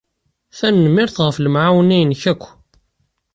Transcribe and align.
Tanemmirt 0.57 1.15
ɣef 1.25 1.37
lemɛawna-inek 1.39 2.23
akk. 2.31 2.43